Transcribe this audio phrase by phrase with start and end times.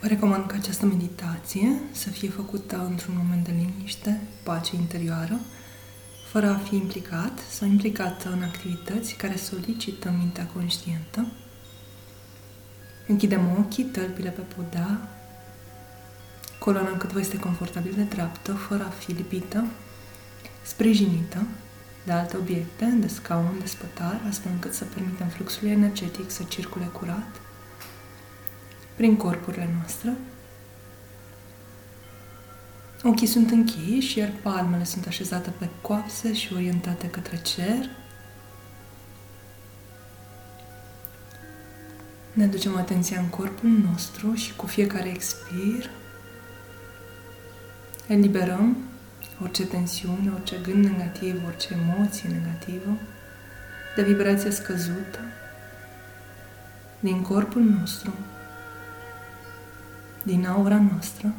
[0.00, 5.40] Vă recomand ca această meditație să fie făcută într-un moment de liniște, pace interioară,
[6.30, 11.26] fără a fi implicat sau implicată în activități care solicită mintea conștientă.
[13.06, 15.08] Închidem ochii, tălpile pe podea,
[16.58, 19.66] coloana cât vă este confortabil de dreaptă, fără a fi lipită,
[20.62, 21.46] sprijinită
[22.04, 26.84] de alte obiecte, de scaun, de spătar, astfel încât să permitem fluxului energetic să circule
[26.84, 27.40] curat
[28.96, 30.12] prin corpurile noastre.
[33.02, 37.90] Ochii sunt închiși, iar palmele sunt așezate pe coapse și orientate către cer.
[42.32, 45.90] Ne ducem atenția în corpul nostru și cu fiecare expir
[48.06, 48.76] eliberăm
[49.42, 52.98] orice tensiune, orice gând negativ, orice emoție negativă,
[53.96, 55.18] de vibrație scăzută
[57.00, 58.12] din corpul nostru,
[60.24, 61.34] din aura noastră.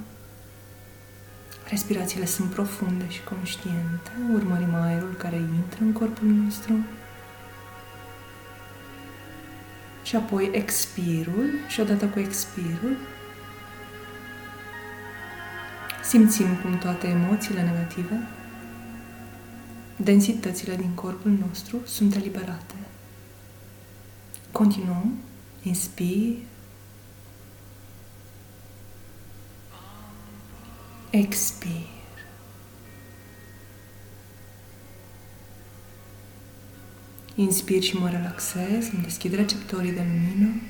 [1.70, 4.12] Respirațiile sunt profunde și conștiente.
[4.34, 6.74] Urmărim aerul care intră în corpul nostru.
[10.04, 12.98] Și apoi expirul și odată cu expirul
[16.04, 18.28] simțim cum toate emoțiile negative,
[19.96, 22.76] densitățile din corpul nostru sunt eliberate.
[24.52, 25.14] Continuăm.
[25.64, 26.36] Inspir.
[31.16, 31.88] Expir.
[37.36, 40.62] Inspir și mă relaxez, îmi deschid receptorii de lumină.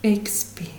[0.00, 0.70] Expir.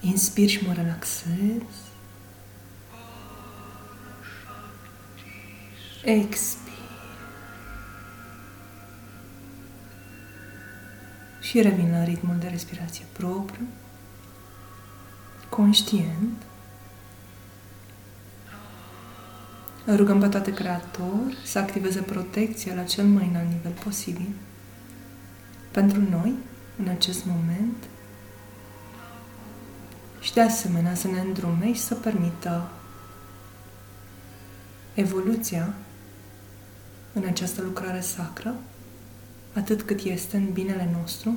[0.00, 1.62] Inspir și mă relaxez.
[6.04, 6.61] Expir.
[11.52, 13.66] Și revin la ritmul de respirație propriu,
[15.48, 16.42] conștient.
[19.84, 24.28] Îl rugăm pe toate Creator să activeze protecția la cel mai înalt nivel posibil
[25.70, 26.34] pentru noi,
[26.78, 27.76] în acest moment,
[30.20, 32.70] și de asemenea să ne îndrume și să permită
[34.94, 35.74] evoluția
[37.12, 38.54] în această lucrare sacră,
[39.52, 41.36] atât cât este în binele nostru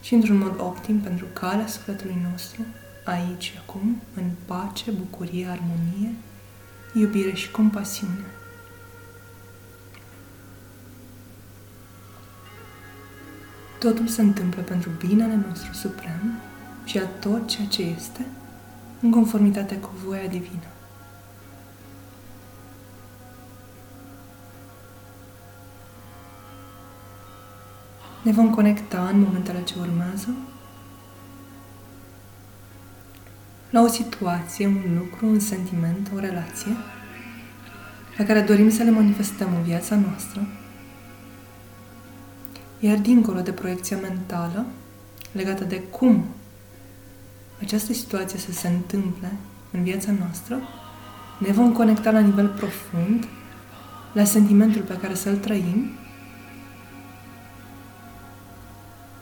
[0.00, 2.64] și într-un mod optim pentru calea sufletului nostru,
[3.04, 6.14] aici și acum, în pace, bucurie, armonie,
[6.94, 8.24] iubire și compasiune.
[13.78, 16.40] Totul se întâmplă pentru binele nostru suprem
[16.84, 18.26] și a tot ceea ce este
[19.00, 20.75] în conformitate cu voia divină.
[28.26, 30.28] Ne vom conecta în momentele ce urmează?
[33.70, 36.76] La o situație, un lucru, un sentiment, o relație
[38.16, 40.46] pe care dorim să le manifestăm în viața noastră,
[42.80, 44.66] iar dincolo de proiecția mentală
[45.32, 46.24] legată de cum
[47.60, 49.32] această situație să se întâmple
[49.70, 50.58] în viața noastră,
[51.38, 53.28] ne vom conecta la nivel profund
[54.12, 55.90] la sentimentul pe care să-l trăim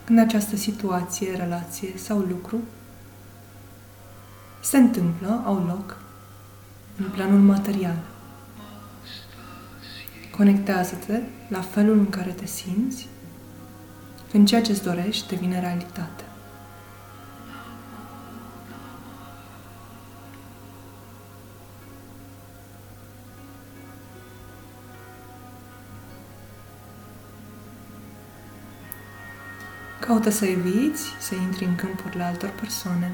[0.05, 2.57] când această situație, relație sau lucru
[4.61, 5.97] se întâmplă, au loc
[6.97, 7.97] în planul material.
[10.37, 13.07] Conectează-te la felul în care te simți
[14.31, 16.24] când ceea ce-ți dorești devine realitate.
[30.05, 33.11] Caută să eviți să intri în câmpurile altor persoane,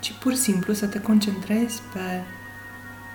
[0.00, 2.22] ci pur și simplu să te concentrezi pe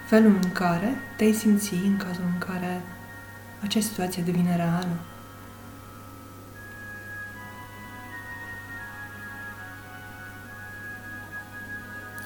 [0.07, 2.81] felul în care te-ai simți în cazul în care
[3.63, 4.99] acea situație devine reală.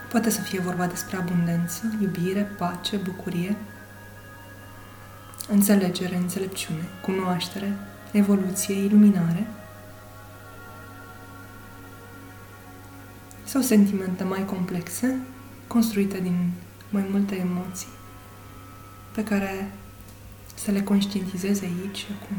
[0.10, 3.56] Poate să fie vorba despre abundență, iubire, pace, bucurie,
[5.50, 7.74] înțelegere, înțelepciune, cunoaștere,
[8.12, 9.48] evoluție, iluminare–
[13.52, 15.20] sau sentimente mai complexe,
[15.68, 16.52] construite din
[16.90, 17.88] mai multe emoții,
[19.16, 19.72] pe care
[20.56, 22.38] să le conștientizezi aici și acum.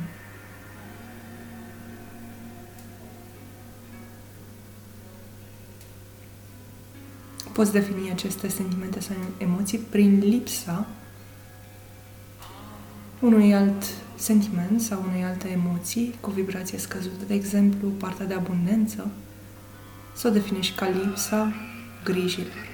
[7.53, 10.87] Poți defini aceste sentimente sau emoții prin lipsa
[13.20, 13.85] unui alt
[14.17, 19.11] sentiment sau unei alte emoții cu vibrație scăzută, de exemplu, partea de abundență,
[20.14, 21.53] să o definești ca lipsa
[22.05, 22.70] grijilor.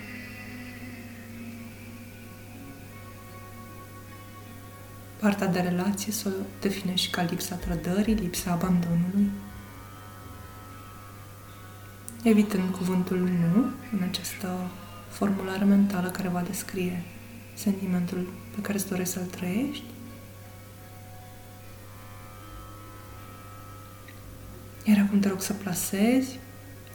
[5.21, 9.31] Partea de relație să o definești ca lipsa trădării, lipsa abandonului,
[12.23, 14.71] evitând cuvântul nu în această
[15.09, 17.03] formulare mentală care va descrie
[17.55, 19.85] sentimentul pe care îți dorești să-l trăiești.
[24.85, 26.39] Iar acum te rog să plasezi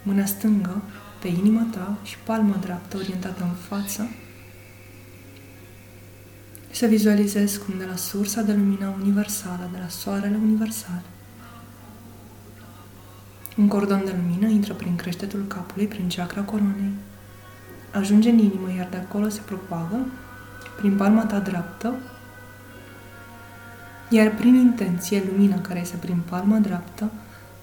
[0.04, 0.82] mâna stângă
[1.22, 4.10] pe inima ta și palma dreaptă orientată în față.
[6.72, 11.02] Să vizualizezi cum de la sursa de lumină universală, de la soarele universal,
[13.58, 16.94] un cordon de lumină intră prin creștetul capului, prin chakra coronei,
[17.92, 20.06] ajunge în inimă, iar de acolo se propagă
[20.78, 21.94] prin palma ta dreaptă,
[24.10, 27.12] iar prin intenție, lumina care este prin palma dreaptă,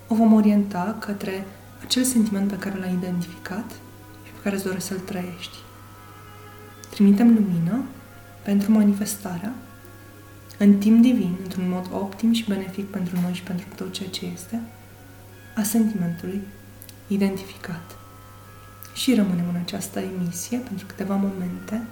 [0.08, 1.46] o vom orienta către
[1.82, 3.70] acel sentiment pe care l-ai identificat
[4.24, 5.56] și pe care îți dorești să-l trăiești.
[6.90, 7.82] Trimitem lumină
[8.42, 9.52] pentru manifestarea
[10.58, 14.26] în timp divin, într-un mod optim și benefic pentru noi și pentru tot ceea ce
[14.26, 14.60] este,
[15.56, 16.40] a sentimentului
[17.06, 17.96] identificat.
[18.94, 21.82] Și rămânem în această emisie pentru câteva momente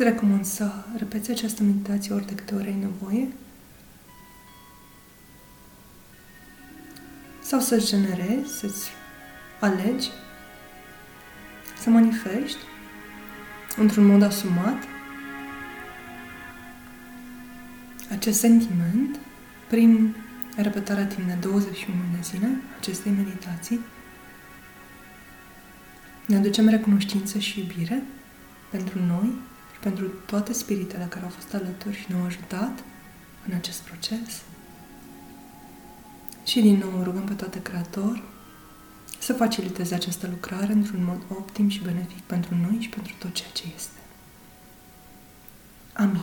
[0.00, 3.28] Îți recomand să repeți această meditație ori de câte ori ai nevoie
[7.42, 8.90] sau să-ți generezi, să-ți
[9.60, 10.08] alegi
[11.80, 12.62] să manifesti
[13.76, 14.82] într-un mod asumat
[18.10, 19.18] acest sentiment
[19.68, 20.16] prin
[20.56, 22.48] repetarea timp de 21 de zile
[22.78, 23.80] acestei meditații.
[26.26, 28.02] Ne aducem recunoștință și iubire
[28.70, 29.48] pentru noi
[29.80, 32.84] pentru toate spiritele care au fost alături și ne-au ajutat
[33.48, 34.42] în acest proces.
[36.44, 38.22] Și din nou rugăm pe toate Creator
[39.18, 43.50] să faciliteze această lucrare într-un mod optim și benefic pentru noi și pentru tot ceea
[43.52, 43.98] ce este.
[45.92, 46.22] Amin.